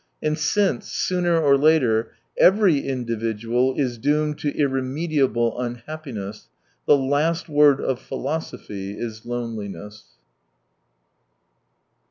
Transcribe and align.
And 0.19 0.35
since, 0.35 0.91
sooner 0.91 1.39
or 1.39 1.55
later, 1.59 2.13
every 2.35 2.79
individual 2.79 3.75
is 3.77 3.99
doomed 3.99 4.39
to 4.39 4.49
irremediable 4.57 5.59
unhappiness, 5.59 6.47
the 6.87 6.97
last 6.97 7.47
word 7.47 7.79
of 7.79 7.99
philosophy 8.01 8.97
is 8.99 9.27
loneliness. 9.27 10.05